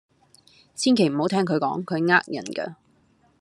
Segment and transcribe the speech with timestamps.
[0.73, 2.73] 千祈唔好聽佢講，佢呃人㗎。